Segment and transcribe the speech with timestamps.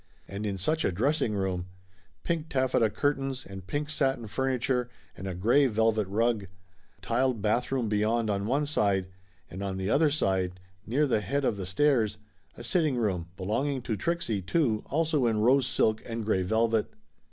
[0.27, 1.67] And in such a dressing room!
[2.23, 6.47] Pink taffeta curtains and pink satin furniture, and a gray velvet rug.
[6.97, 9.09] A tiled bathroom beyond on one side,
[9.47, 12.65] and on the other side, near the head of the 166 Laughter Limited stairs, a
[12.67, 16.91] sitting room, belonging to Trixie, too, also in rose silk and gray velvet.